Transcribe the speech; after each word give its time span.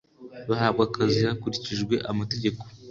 bahabwa 0.49 0.81
akazi 0.87 1.21
hakurikijwe 1.29 1.95
amategeko 2.11 2.61